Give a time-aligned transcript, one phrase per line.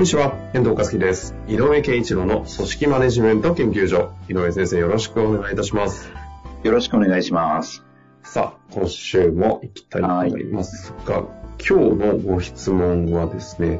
[0.00, 1.34] んにちは、遠藤和樹です。
[1.46, 4.14] 井上健一郎の組織マネジメント研究所。
[4.30, 6.10] 井上先生、よろしくお願いいたします。
[6.62, 7.84] よろしくお願いします。
[8.22, 11.24] さあ、今週も行きたいと思いますが、
[11.58, 13.78] 今日のご質問はですね、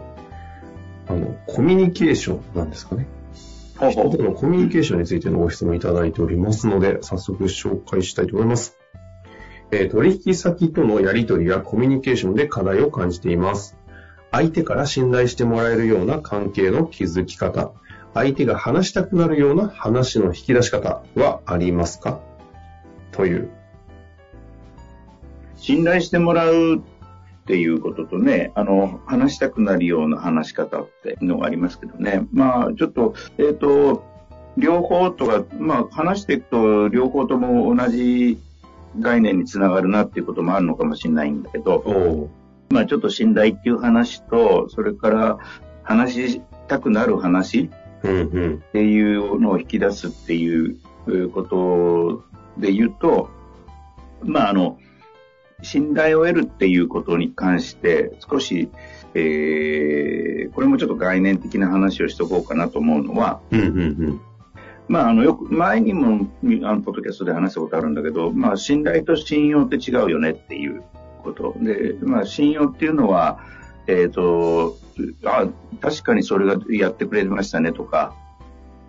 [1.08, 3.06] あの、コミュニケーションなんですかね。
[3.90, 8.76] 人とのコミュニケーションについてのご質問いただいておりますので、早速紹介したいと思います。
[9.72, 13.79] えー取引先とのやり取りやコミュニケーションで課題を感じています。
[14.32, 17.72] 相手から信頼してもらえるような関係の築き方、
[18.14, 22.20] 相手が話したくなるような話の引き出し方はありますか？
[23.12, 23.50] という。
[25.56, 26.80] 信頼してもらうっ
[27.46, 32.26] ていうこととね、あの、話したくなるような話し方っていうのがありますけどね。
[32.32, 34.04] まあ、ちょっと、えっ、と、
[34.56, 38.38] 両方とか、まあ、話していくと両方とも同じ
[38.98, 42.28] 概念につながるなっていうこともあるのかもしれないんだけど、
[42.70, 45.38] おまあ、ちょっと信頼っていう話と、それから
[45.82, 47.70] 話したくなる話。
[48.02, 48.02] っ
[48.72, 52.24] ていうのを引き出すっていうえーこと
[52.58, 53.28] で言うと、
[54.22, 54.78] まあ、あの、
[55.62, 58.70] 信頼を得るっていうことに関して、少し、
[59.14, 64.20] えーこれもちょっと概念的な話をしとこうかなと思うのは、うんうんうん。
[64.88, 66.26] まあ、あの、よく、前にも、
[66.64, 70.82] あの、ポッドキャストで話したことあるんだけど、まあ、信頼と信用って違うよねっていう
[71.20, 71.54] こと。
[71.60, 73.40] で、まあ、信用っていうのは、
[73.86, 74.76] えっ、と、
[75.24, 75.46] あ、
[75.80, 78.14] 確かにそれがやってくれましたねとか、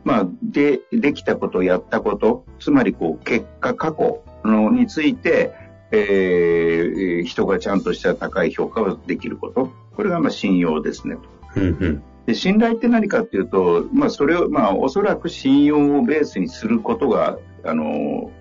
[0.03, 5.53] まあ、で、できたこと、やったこと、つまり、こう、結果、過去のについて、
[5.91, 9.71] えー人がちゃんとした高い評価をできること。
[9.95, 11.21] これが、まあ、信用ですねと。
[11.55, 12.03] うんうん。
[12.25, 18.31] で信頼って何かっていうと、まあ、それを、まあ、おそらく信用をベースにすることが、あの、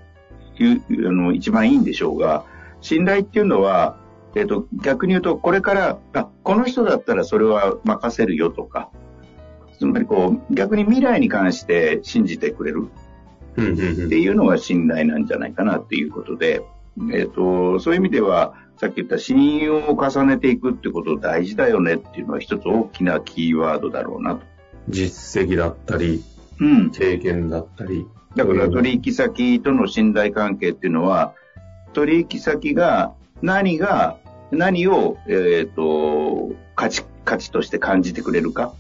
[0.61, 2.45] あの一番いいんでしょうが、
[2.81, 3.97] 信頼っていうのは、
[4.35, 8.91] えっ、と、逆に言うと、これから、あ、この人だったらそれは任せるよとか、
[9.79, 12.89] つまりこう、逆に未来に関して信じてくれる
[13.57, 16.63] うんうんうんっていうのが信頼なんじゃないかなっていうことで、
[17.13, 24.43] えっ、と、そういう意味では、さっき言った信用を重ねていくってこと大事だよねっていうのは一つ大きなキーワードだろうなと。
[24.89, 26.23] 実績だったり、
[26.61, 26.91] うん。
[26.91, 28.07] 経験だったり。
[28.37, 31.35] だから取引先との信頼関係っていうのは、
[31.93, 33.13] 取引先が
[33.43, 34.17] 何が、
[34.51, 38.75] 何を、えっ、と、価値、価値として感じてくれるか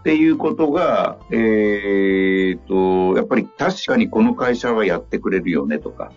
[0.00, 6.12] っていうことが、えっ、と、やっぱり確かにこの会社はやってくれるよねとか、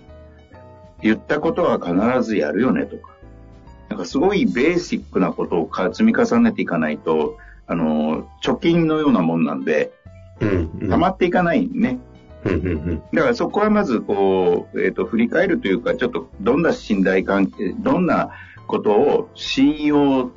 [1.02, 3.16] 言ったことは必ずやるよねとか、
[3.90, 7.38] なんかすごいベーシックなことをか積み重ねていかないと、
[7.68, 9.94] あの、貯金のようなもんなんで、
[10.40, 10.90] うんうん。
[10.90, 12.00] 溜まっていかないね。
[13.14, 18.30] だからそこはまずこう、えっ、と、振り返るというか、ちょっとどんな信頼関係、どんな
[18.68, 20.32] ことを信用、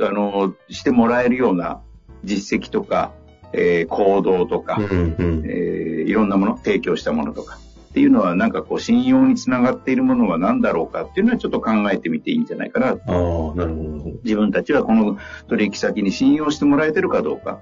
[0.00, 1.80] あの、してもらえるような
[2.22, 3.12] 実績とか、
[3.52, 5.44] えー行動とか、うんうん。
[5.46, 7.58] えーいろんなもの、提供したものとか、
[7.90, 12.88] っていうのはなんかこう、信用につながっているものは何だろうかっていうのはちょっと考えてみていいんじゃないかな。
[12.88, 14.10] ああ、なるほど。
[14.22, 15.16] 自分たちはこの
[15.48, 17.60] 取引先に信用してもらえてるかどうか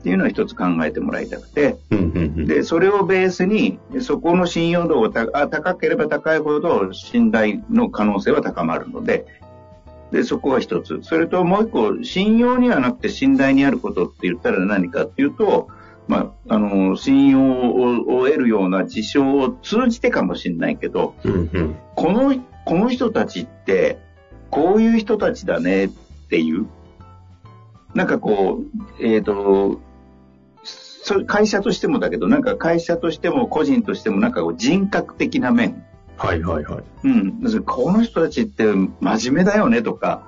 [0.00, 1.76] っていうのは一つ考えてもらいたくて。
[2.36, 9.26] で、それをベースに、そこの信用度がたあ高ければ高いほど信頼の可能性は高まるので、
[10.10, 11.00] で、そこが一つ。
[11.02, 15.68] それともう一個、信用にはなくて信頼にあることって言ったら何かっていうと、
[16.08, 21.76] まあ、あの、信用をを得るような事象を通じてかもしれないけど、うんうん。
[21.94, 22.34] この、
[22.64, 23.98] この人たちって、
[24.50, 25.88] こういう人たちだねっ
[26.28, 26.66] ていう、
[27.94, 28.62] なんかこ
[28.98, 29.80] う、えっ、と、
[31.10, 35.84] そ会社としてもだけど、なんか会社としても個人としてもなんか人格的な面。
[36.16, 36.84] はいはいはい。
[37.04, 37.38] うん。
[37.42, 40.22] 要するにこの人たちって真面目だよねとか、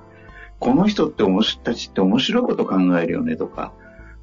[0.59, 3.71] この人っておもしたちって面白いこと考えるよねとか、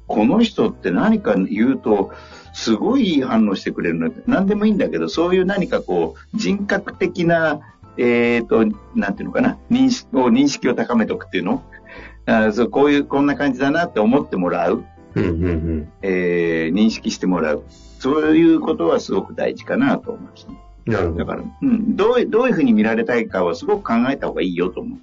[0.05, 2.11] この人って何か言うと、
[2.53, 7.61] すごいいい反応してくれるの何でもいいんだけど、そういう何かこう、人格的な、
[7.97, 11.63] えっ、と、なんていうのかな、認識を、認識を高めておくっていうの？
[12.27, 14.83] あそうこういう、こんな感じだなって思ってもらう、
[15.15, 15.91] うんうんうん。
[16.01, 17.63] えー認識してもらう。
[17.99, 20.57] そういうことはすごく大事かなと思いますね。
[20.85, 21.19] なるほど。
[21.19, 24.99] だから、うん、どういう、どういうふうに見られたいかはすごく考えた方がいいよと思う。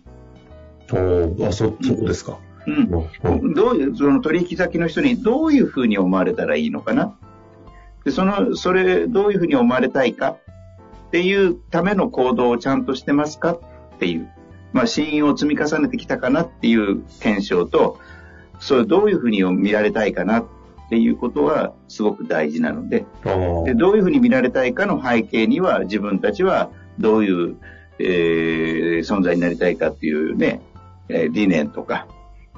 [1.40, 2.38] おあ、そ、そこですか。
[2.66, 3.40] うん。
[3.40, 7.16] うんどういう、その取引先の人にどういうふうに思われたらいいのかな。
[8.05, 10.37] で、その、それ、どういうふうに思われたいか
[11.08, 13.60] っていうための行動をちゃんとしてますかっ
[13.99, 14.28] ていう、
[14.72, 17.99] まあ、信用を積み重ねてきたかなっていう検証と、
[18.58, 20.46] それどういうふうに見られたいかなっ
[20.88, 23.05] ていうことはすごく大事なので、
[23.64, 27.56] でどういうふうに見られたいかの背景には自分たちはどういう、
[27.99, 30.60] えー存在になりたいかっていうね、
[31.08, 32.06] えー理念とか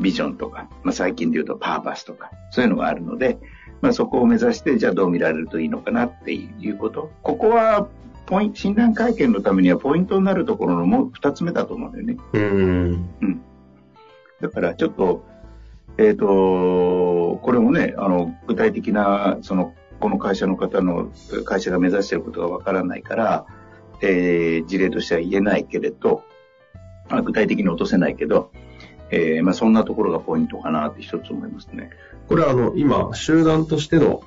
[0.01, 3.39] ビジョンとか、まあ、最近で言うとパーパスとかそういうのがあるので、
[3.83, 7.89] まあ、そこを目指してじゃあどう見られるといいのかなっていうことここは
[8.31, 12.17] ポイン診断会見のためにはポイントになるところのもう二つ目だと思うんだよね。
[12.33, 13.43] うん。
[14.41, 15.25] だからちょっと、
[15.99, 21.11] えっ、と、これもね、あの、具体的な、その、この会社の方の、
[21.45, 23.47] 会社が目指していることがわからないから、
[24.03, 26.25] えー事例としては言えないけれど、
[27.09, 28.51] あ具体的に落とせないけど、
[29.11, 31.91] えーまあそんなところがポイントかなって一つ思いますね。
[32.29, 34.23] これはあの、今、集団としての、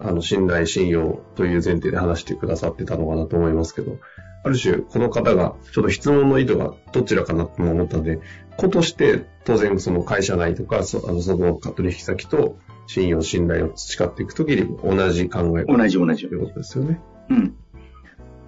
[0.00, 3.98] あの、信頼、信用という前提で話してくださってたのかなと思いますけど、
[4.44, 8.18] ある種、この方が、ちょっと質問の意図がどちらかなと思ったので、
[8.56, 12.56] 子として、当然その会社内とか、そあのその取引先と
[12.86, 16.38] 信用、信頼を培っていくときに同じ考え同じ同じとい。
[16.38, 17.00] うことですよね。
[17.30, 17.54] うん。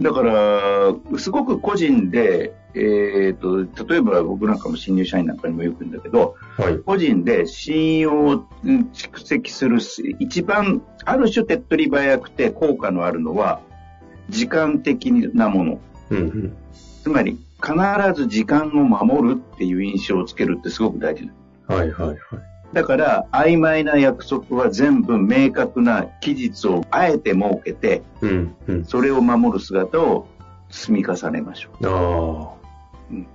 [0.00, 6.79] だから、すごく個人で、えっ、と、例えば僕なんかも新入社員なんかにもよく言うんだけど、はい。
[6.79, 8.31] 個人で信用を
[8.64, 13.61] うん蓄積するし一番ある種手っ取り早くて効果のあるのは
[14.29, 15.81] 時間的なもの
[16.11, 16.56] うんうん。
[17.03, 17.75] つまり必
[18.15, 21.31] ず時間を守るっていう印象をつけるってすごく大事
[21.67, 22.19] はいはいはい。
[22.73, 28.85] だから曖昧な約束は全部明確な期日をあえて設けてうんうん。
[28.85, 30.26] それを守る姿を
[30.71, 32.65] 積み重ねましょうああ。
[33.11, 33.26] うん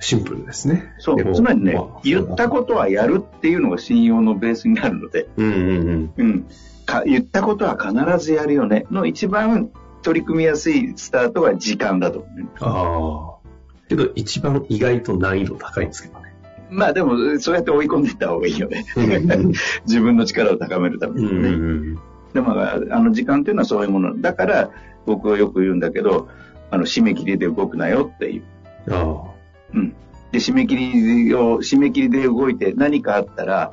[0.00, 0.94] シンプルですね。
[0.98, 5.62] そうつまりね、まあ言ったことはやるっていうのが信用のベースになるのでうんうんう
[5.96, 6.12] ん。
[6.16, 6.46] うん、
[6.88, 9.70] か言ったことは必ずやるよねの一番
[10.02, 12.48] 取り組みやすいスタートは時間だと思うね。
[12.60, 13.88] ああ。
[13.88, 16.34] けど一番意外と難易度高いんですけどね。
[16.70, 18.84] まあでも、そうやって追い込んでいった方がいいよね。
[18.96, 19.52] うん
[19.86, 21.48] 自分の力を高めるためうんうにね。
[21.50, 21.98] ん
[22.34, 24.20] でも、あの時間っていうのはそういうもの。
[24.20, 24.70] だから、
[25.06, 26.28] 僕はよく言うんだけど、
[26.70, 28.42] あの、締め切りで動くなよっていう。
[28.86, 28.94] うん。
[28.94, 29.24] あ
[29.74, 29.94] うん。
[30.30, 33.72] で、締め切りを、締め切りで動いて何かあったら、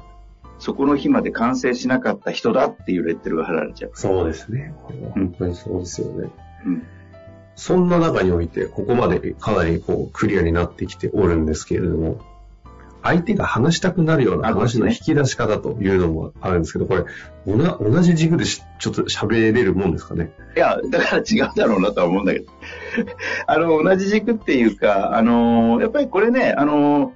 [0.59, 3.97] そこの日まで完成しなかった人だっていうレッテルが貼られちゃうあ。。
[3.97, 4.73] そうですね。
[4.83, 6.29] これは本当にそうですよね。
[6.65, 6.83] うん。
[7.55, 12.19] そんな中において、ここまでかなりこうクリアになってきておるんですけれども、
[13.05, 17.03] 相手が話したくなるような話の引き出し方というのもあるんですけど、これ、
[17.45, 20.31] 同じ軸でしちょっと喋れるもんですかね？
[20.55, 22.47] いや、だから違うだろうなとは思うんだけど。
[23.45, 27.13] あの、同じ軸っていうか、あの、やっぱりこれね、あの、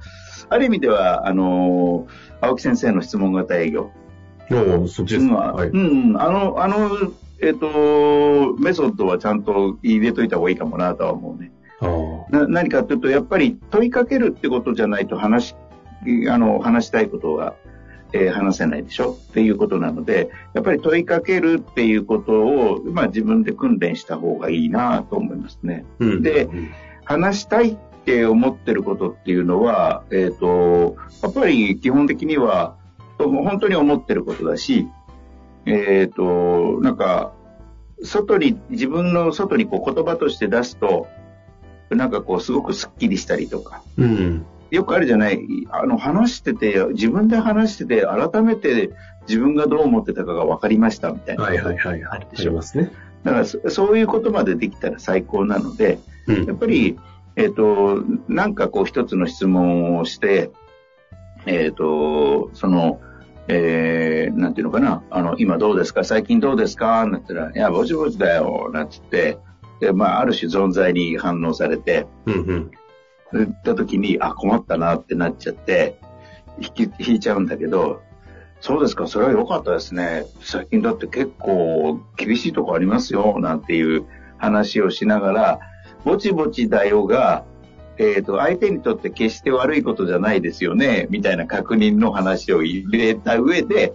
[0.49, 2.07] ある意味では、あの、
[2.41, 3.91] 青木先生の質問型営業。
[4.51, 5.51] おお、そっちですか。
[5.51, 5.69] うん、はい。
[5.69, 6.89] うん、あの、あの、
[7.41, 11.51] えっ、と、メソッドはちゃんと入れといた方がいいかもなとは思うね。
[12.31, 15.55] な何かというと、やっぱり問いかけるってことじゃないと話し、
[16.29, 17.55] あの、話したいことが、
[18.11, 19.17] えー話せないでしょ？
[19.29, 25.85] っていうことなので、やっぱり問いかけるっていうことを、まあ自分で訓練した方がいいなと思いますね。
[25.99, 26.69] うんでうん
[27.05, 27.77] 話したいっ
[28.09, 32.75] て思ってることっていうのは、えっ、と、やっぱり基本的には、
[33.19, 34.87] 本当に思ってることだし、
[35.67, 37.33] えっ、と、なんか、
[38.01, 41.07] 外に、自分の外にこう言葉として出すと、
[41.91, 44.45] なんかこうすごくスッキリしたりとか、うん。
[44.71, 45.39] よくあるじゃない、
[45.69, 48.89] あの話してて、自分で話してて、改めて
[49.27, 51.43] 自分がどう思ってたかが分かりましたみたいな。
[51.43, 52.03] はいはいはい。
[52.05, 52.91] ああるでしょりますね。
[53.23, 56.97] だからそそういうことまでできたら最高なので、うんやっぱり、
[57.39, 60.51] えっ、と、なんかこう一つの質問をして、
[61.45, 62.99] えっ、と、その、
[63.47, 69.37] えー、なんていうのかな、あの、今どうですか最近どうですかなんて言ったら、いや、ぼちぼちだよ、なんつって、
[69.79, 72.71] で、まあ、ある種存在に反応されて、うんうん。
[73.31, 75.97] 言った時に、あ、困ったなってなっちゃって、
[76.59, 78.01] 引き、引いちゃうんだけど、
[78.59, 80.25] そうですか、それは良かったですね。
[80.41, 84.05] 最近だって結構厳しいとこありますよ、なんていう
[84.37, 85.59] 話をしながら、
[86.03, 87.45] ぼちぼちだよが、
[87.97, 93.93] えっ、と、相手にとって決して悪いことじゃないですよね、みたいな確認の話を入れた上で、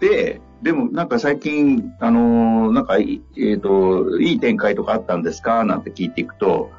[0.00, 6.70] で、でもなんか最近、あのーなんかい、えっ、と、いい展開とかあったんですかなんて聞いていくと、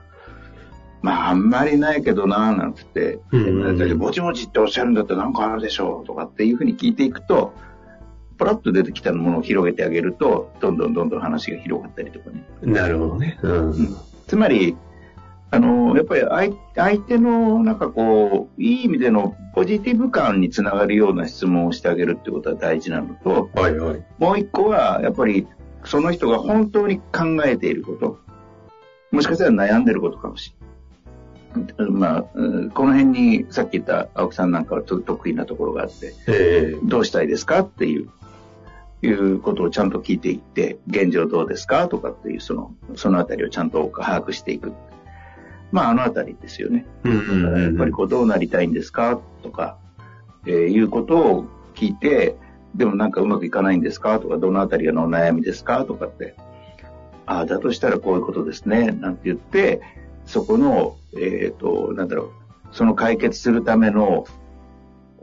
[1.03, 3.79] まあ、あんまりないけどな、なんつって、うん。
[3.79, 7.53] うんぼちぼちっておっしゃるんだったらなんかあるでしょうとかっていうふうに聞いていくと、
[8.38, 12.44] ポラッと出てきたものを広げてあげると、どんどんどんどん話が広がったりとかね。
[12.62, 13.40] なるほどね。
[13.42, 13.98] うん。
[14.28, 14.75] つまり、
[15.52, 24.04] あの、やっぱり相相手のなんかこう、いい意味でのポジティブ感につながるような質問をしてあげるってことは大事なのと、はいはい。
[24.18, 25.48] もう一個は、やっぱり
[25.86, 28.20] その人が本当に考えていること、
[29.12, 30.63] もしかしたら悩んでることかもしれない。
[31.92, 38.10] まあ、うんこの辺にさっき言った青木さんなんかはと得意なところがあって、ええどうしたいですかっていう、
[39.04, 41.88] いうことをちゃんと聞いていって、現状どうですか？
[41.90, 44.74] とかっていう、その、そのあたりをちゃんと把握していく。
[45.72, 46.86] まあ、あのあたりですよね。
[47.04, 49.20] やっうんぱりこう、どうなりたいんですか？
[49.42, 49.78] とか、
[50.46, 51.46] えーいうことを
[51.76, 52.36] 聞いて、
[52.76, 54.20] でもなんかうまくいかないんですか？
[54.20, 55.84] とか、どのあたりがのお悩みですか？
[55.86, 56.36] とかって、
[57.26, 59.82] ああ、だとしたらこういうことですね、なんて言って、
[60.26, 62.32] そこの、えっ、と、なんだろう、
[62.72, 64.26] その解決するための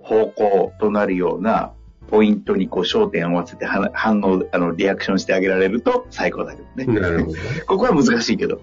[0.03, 1.73] 方向となるような
[2.11, 7.01] ポイントにこう焦点を合わせては反応、あの、リアクションしてあげられると最高だけどね。
[7.01, 7.39] なるほど。
[7.67, 8.61] ここは難しいけど。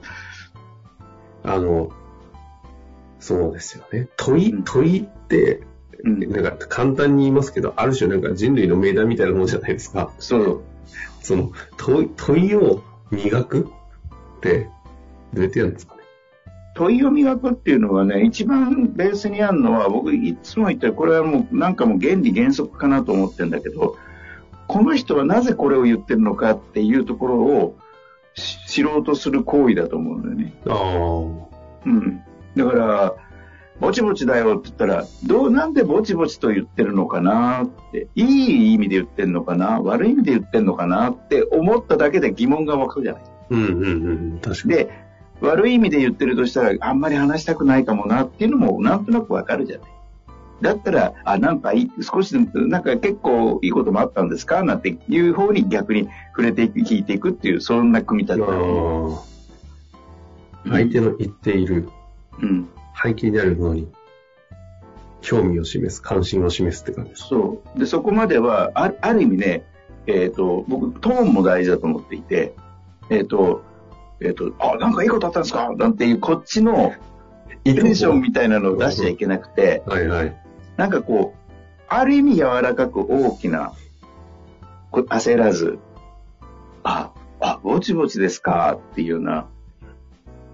[1.44, 1.92] あの、
[3.20, 4.10] そうですよね。
[4.18, 5.62] 問い、うん問いって、
[6.04, 6.20] うん。
[6.32, 10.12] なんか簡単に言いますけど、ある種なんか人類の命題みたいなものじゃないですか。
[10.20, 10.62] そう。
[11.22, 14.70] その問い、問いを磨くって、
[15.34, 15.96] どうやってやるんですか？
[15.96, 15.97] ね。
[16.78, 23.98] 問いを磨くっていうのはね、一番ベースにあるのは、僕いつも言ったら、これはもうなんかもう原理原則かなと思ってるんだけど、
[24.68, 27.78] この人はなぜこれを言ってるのかっていうところを
[28.36, 30.54] し知ろうとする行為だと思うんだよね。
[30.68, 31.88] ああ。
[31.88, 32.22] うん。
[32.56, 33.16] だから、
[33.80, 43.24] ぼちぼちだよって言ったら、どう、なんでぼちぼちと言ってるのかなって、いい意味で言ってるのかな悪い意味で言ってるのかなって思っただけで疑問が湧くじゃない。
[43.50, 44.40] うんうんうん。
[44.44, 44.74] 確かに。
[44.76, 45.07] で、
[45.42, 49.90] 悪い意味で言ってるとしたら、あんまり話したくないかもなっていうのもなんとなくわかるじゃない。
[50.62, 54.64] だったら、あ、なんかいい、少しでも、なんか結構いいこともあったんですか？
[54.64, 58.44] なんていう方に逆に触れていく、聞いていくっていう、そんな組み立て。
[60.70, 61.90] 相手の言っている
[62.42, 62.68] うん。
[63.02, 63.88] 背景にあるものに
[65.22, 67.28] 興味を示す、関心を示すって感じです。
[67.28, 67.80] そう。
[67.80, 69.64] で、そこまでは、あある意味ね、
[70.08, 72.56] えっ、と、僕、トーンも大事だと思っていて、
[73.12, 73.62] えっ、と、
[74.22, 75.72] えっ、と、あ、なんかいいことあったんですか？
[75.76, 76.94] なんていう、こっちの
[77.64, 80.36] テンションみたいなのを出しちゃいけなくて、はいはい。
[80.78, 81.40] なんかこう、
[81.88, 83.74] ある意味柔らかく大きな、
[84.92, 85.80] こ焦らず、
[86.84, 88.80] あ、あ、ぼちぼちですか？
[88.92, 89.48] っていうような、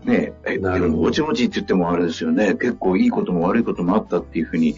[0.04, 4.76] ねえ、えぼちぼちって言ってもあれですよね、結構いいことも悪いこともあったっていうふうに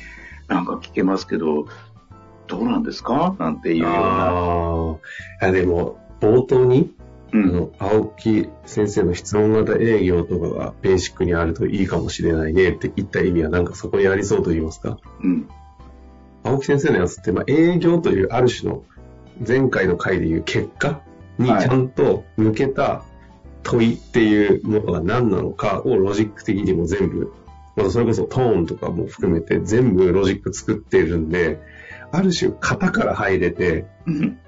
[0.47, 1.65] なんか聞けますけど、
[2.47, 3.35] どうなんですか？
[3.39, 3.97] なんていうような。
[3.99, 4.91] あ
[5.41, 5.47] あ。
[5.47, 6.94] あでも、冒頭に、あ
[7.35, 7.53] うん。
[7.53, 14.97] の、青木先生の質問型営業とかがベーシックにあるといいかもしれないねって言った意味はなんかそこにありそうと言いますか？
[15.23, 15.49] うん。
[16.43, 18.83] 青木先生のやつって、まあ、営業というある種の
[19.45, 21.01] 前回の回でいう結果
[21.37, 23.03] にちはいゃんと向けた
[23.63, 27.33] 問いっていうものが何なのかをロジック的にも全部、
[27.75, 31.59] またそれこそトーンとかも含めて全部ロジック作っているんで、
[32.11, 34.39] ある種型から入れて、うん。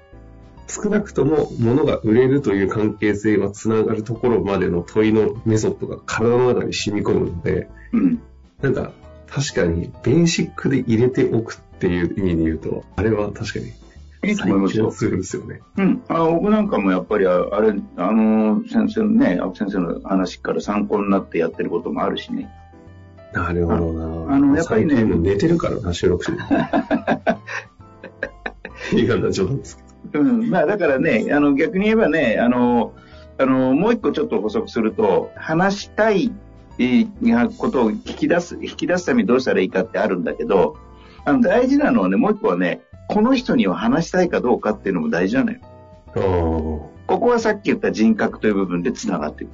[0.68, 8.22] 少なくとも物が売れるという関係性はつながるところまでの問いのメソッドが体の中に染み込むので、うん。
[8.60, 8.92] なんか
[9.26, 13.72] 確かにベーシックで入れておくっていう意味で言うと、あれは確かに
[14.30, 14.90] いいと思いますよ。
[14.90, 15.60] するんですよね。
[15.76, 16.02] うん。
[16.08, 22.50] あ僕なんかもやっぱり、ああれ、あの、先生のね、青木先生の話から参考になってやってることもあるしね。
[23.32, 24.34] なるほどな。
[24.34, 26.44] あのやっぱりねもう寝てるからな、収録してる。
[29.00, 30.50] いいかな、冗談ですけうん。
[30.50, 32.94] まあだからね、あの、逆に言えばね、あの、
[33.38, 36.32] あの、もう一個ちょっと補足すると、話したい、
[36.78, 40.76] えーことを聞き出す、引き出すためにどうしたらいいかってあるんだけど、
[41.24, 45.58] あの、大事なのはね、もう一個はね、この人には話したいかどうかっていうのも大事なのよ。
[46.14, 46.90] ど。
[47.06, 49.50] ここはさっき言った人格という部分で繋がっていく。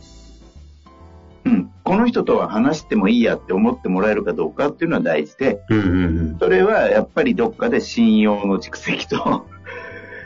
[1.44, 1.70] うん。
[1.84, 6.38] この人とは話してもいいやって思ってもらえるかどうかっていうのは大事で、うんうんうん。
[6.38, 9.46] それはやっぱりどっかで信用の蓄積と、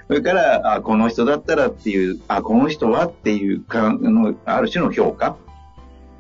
[0.09, 5.37] それから、あ、この人だったらっていう、あ、この人はっていうか、あの、ある種の評価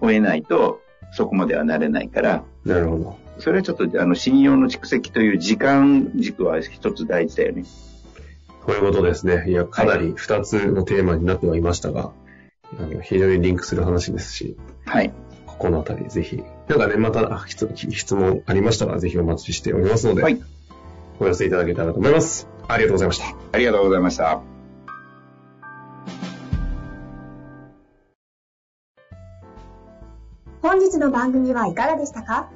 [0.03, 3.19] を得ないと、そこまではなれないから、なるほど。
[3.39, 7.65] それはちょっと、あの、信用の蓄積という時間軸は一つ大事だよね。
[8.67, 9.45] こういうことですね。
[9.49, 12.13] いや、かなり二つのテーマになってはいましたが、
[12.79, 15.11] あの非常にリンクする話ですし、はい。
[15.47, 20.39] ここのあたりぜひ、なんかね、また質問ありましたらぜひお待ちしておりますので、はい
[21.21, 22.49] お寄せいただけたらと思います。
[22.69, 23.37] ありがとうございました。
[23.53, 24.41] ありがとうございました。
[30.61, 32.51] 本日の番組はいかがでしたか？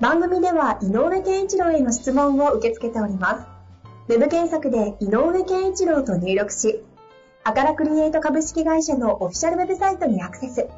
[0.00, 3.40] 番組では井上健一郎への質問を受け付けておりま
[4.08, 4.12] す。
[4.12, 6.82] ウェブ検索で井上健一郎と入力し、
[7.44, 10.68] アカラクリエイト株式会社のオフィシャルウェブサイトにアクセス。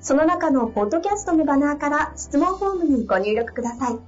[0.00, 3.98] その中のポッドキャストのバナーから質問フォームにご入力ください。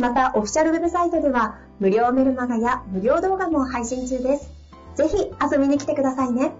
[0.00, 4.50] また、オフィシャルウェブサイトでは、無料メルマガや無料動画も配信中です。
[4.94, 6.52] ぜひ遊びに来てくださいね。